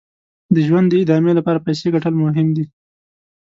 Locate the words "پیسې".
1.67-1.87